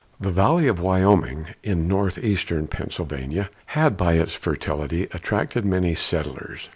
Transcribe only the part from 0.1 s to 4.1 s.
The valley of Wyoming, in northeastern Pennsylvania, had,